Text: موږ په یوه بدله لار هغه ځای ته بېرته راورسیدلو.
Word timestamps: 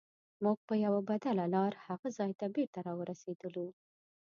موږ 0.43 0.57
په 0.67 0.73
یوه 0.85 0.99
بدله 1.09 1.45
لار 1.55 1.73
هغه 1.87 2.07
ځای 2.17 2.31
ته 2.39 2.45
بېرته 2.55 2.79
راورسیدلو. 2.87 3.67